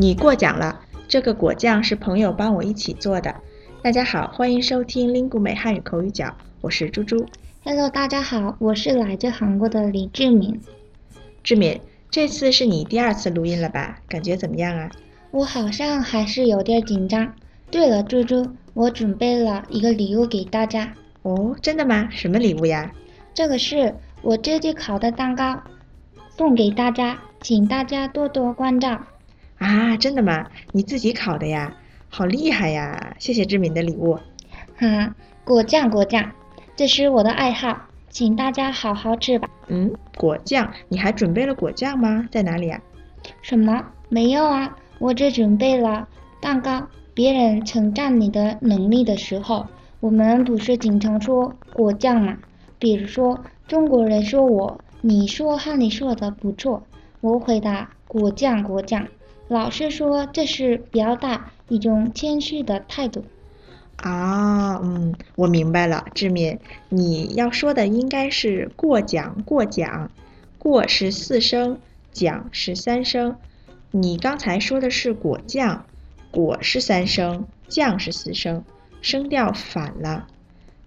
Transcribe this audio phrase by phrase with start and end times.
[0.00, 3.34] 你过奖了，这个果酱是朋友帮我一起做的。
[3.82, 7.26] 大家好，欢迎收听 Lingu 美汉语口语角，我是猪猪。
[7.64, 10.60] Hello，大家好，我是来自韩国的李志敏。
[11.42, 11.80] 志敏，
[12.12, 13.98] 这次是你第二次录音了吧？
[14.08, 14.88] 感觉怎么样啊？
[15.32, 17.32] 我好像还是有点紧张。
[17.68, 20.94] 对了，猪猪，我准备了一个礼物给大家。
[21.22, 22.08] 哦，真的吗？
[22.12, 22.92] 什么礼物呀？
[23.34, 25.60] 这个是我自己烤的蛋糕，
[26.36, 29.00] 送给大家，请大家多多关照。
[29.58, 30.46] 啊，真的吗？
[30.72, 31.74] 你自己烤的呀？
[32.08, 33.16] 好厉害呀！
[33.18, 34.18] 谢谢志敏的礼物。
[34.76, 36.32] 哈，果酱果酱，
[36.76, 37.76] 这是我的爱好，
[38.08, 39.48] 请大家好好吃吧。
[39.66, 42.26] 嗯，果酱，你还准备了果酱吗？
[42.30, 42.80] 在哪里啊？
[43.42, 43.84] 什么？
[44.08, 46.08] 没有啊，我只准备了
[46.40, 46.86] 蛋糕。
[47.12, 49.66] 别人称赞你的能力的时候，
[49.98, 52.38] 我们不是经常说果酱吗？
[52.78, 56.84] 比如说，中国人说我，你说汉语说的不错，
[57.20, 59.06] 我回答果酱果酱。
[59.48, 63.24] 老师说这是表达一种谦虚的态度。
[63.96, 70.10] 啊，嗯，我明白了，志敏，你要说的应该是过奖过奖，
[70.58, 71.78] 过是四声，
[72.12, 73.36] 奖是三声。
[73.90, 75.86] 你刚才说的是果酱，
[76.30, 78.62] 果是三声，酱是四声，
[79.00, 80.26] 声调反了。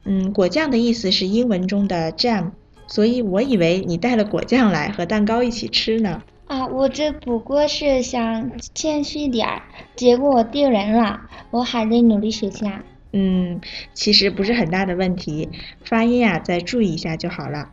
[0.05, 2.51] 嗯，果酱的意思是英文中的 jam，
[2.87, 6.21] 所以我以为你带了果酱来和蛋糕一起吃呢。
[6.51, 9.61] 啊，我这不过是想谦虚点儿，
[9.95, 12.83] 结果我丢人了，我还得努力学习啊。
[13.13, 13.61] 嗯，
[13.93, 15.47] 其实不是很大的问题，
[15.85, 17.69] 发音啊再注意一下就好了。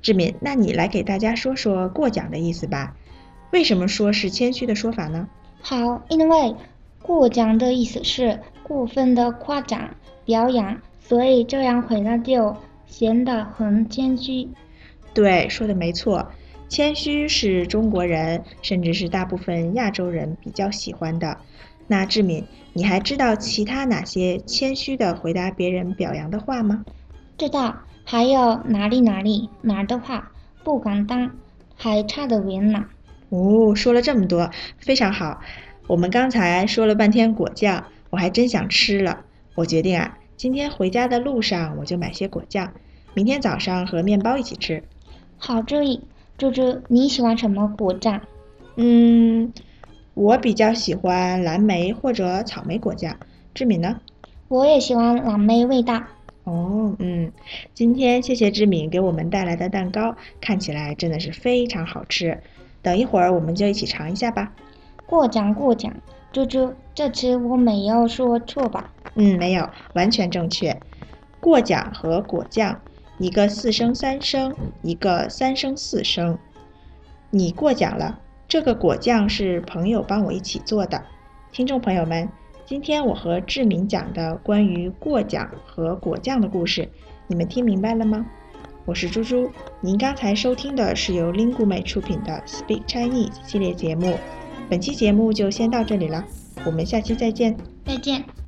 [0.00, 2.94] 志敏，那你来给大家说说过奖的意思吧？
[3.50, 5.28] 为什么说是谦虚的说法呢？
[5.60, 6.54] 好，因为
[7.02, 12.54] 过奖的意思是过分的夸奖、表扬，所以这样回答就
[12.86, 14.48] 显得很谦虚。
[15.12, 16.30] 对，说的没错。
[16.70, 21.36] 谦虚是中国人，甚至是大部分亚洲人比较喜欢的。
[21.88, 26.84] 那志敏，你还知道其他哪些谦虚的回答别人表扬的话吗？
[27.36, 30.30] 知道，还有哪里哪里哪儿的话，
[30.62, 31.32] 不敢当，
[31.74, 32.84] 还差得远呢。
[33.30, 35.40] 哦，说了这么多，非常好。
[35.88, 39.24] 我们刚才说了半天果酱，我还真想吃了。
[39.56, 42.72] 我决定啊，今天回家的路上我就买些果酱，
[43.12, 44.84] 明天早上和面包一起吃。
[45.36, 46.00] 好主意，
[46.40, 48.18] 猪猪，你喜欢什么果酱？
[48.76, 49.52] 嗯，
[50.14, 53.14] 我比较喜欢蓝莓或者草莓果酱。
[53.52, 54.00] 志敏呢？
[54.48, 56.02] 我也喜欢蓝莓味道。
[56.44, 57.30] 哦，嗯，
[57.74, 62.40] 今天谢谢志敏给我们带来的蛋糕，看起来真的是非常好吃。
[62.80, 64.50] 等一会儿我们就一起尝一下吧。
[65.04, 65.92] 过奖过奖，
[66.32, 68.90] 猪猪，这次我没有说错吧？
[69.14, 70.80] 嗯，没有，完全正确。
[71.38, 72.80] 过奖和果酱，
[73.20, 76.38] 一个四声三声，一个三声四声。
[77.28, 81.04] 你过奖了，这个果酱是朋友帮我一起做的。
[81.52, 82.26] 听众朋友们，
[82.64, 86.88] 今天我和志敏讲的关于过奖和果酱的故事，
[87.26, 88.24] 你们听明白了吗？
[88.86, 89.50] 我是猪猪，
[89.82, 94.16] 您刚才收听的是由 Lingu 美出品的 Speak Chinese 系列节目。
[94.70, 96.24] 本期节目就先到这里了，
[96.64, 97.54] 我们下期再见。
[97.84, 98.39] 再见。